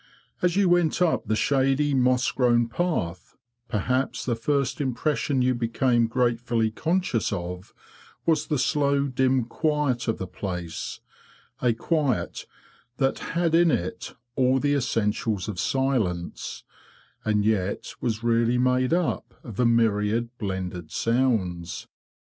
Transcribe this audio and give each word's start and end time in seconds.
As 0.41 0.55
you 0.55 0.67
went 0.67 0.99
up 0.99 1.27
the 1.27 1.35
shady 1.35 1.93
moss 1.93 2.31
grown 2.31 2.67
path, 2.67 3.37
perhaps 3.69 4.25
the 4.25 4.33
first 4.35 4.81
impression 4.81 5.43
you 5.43 5.53
became 5.53 6.07
gratefully 6.07 6.71
conscious 6.71 7.31
of 7.31 7.71
was 8.25 8.47
the 8.47 8.57
slow 8.57 9.05
dim 9.07 9.45
quiet 9.45 10.07
of 10.07 10.17
the 10.17 10.25
place—a 10.25 11.73
quiet 11.73 12.47
that 12.97 13.19
had 13.37 13.53
in 13.53 13.69
it 13.69 14.15
all 14.35 14.59
the 14.59 14.73
essentials 14.73 15.47
of 15.47 15.59
silence, 15.59 16.63
and 17.23 17.45
yet 17.45 17.93
was 18.01 18.23
really 18.23 18.57
made 18.57 18.93
up 18.95 19.35
of 19.43 19.59
a 19.59 19.67
myriad 19.67 20.35
blended 20.39 20.89
sounds. 20.91 21.85